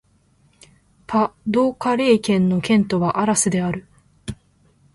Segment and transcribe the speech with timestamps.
[1.05, 3.85] パ＝ド＝カレー県の県都はアラスである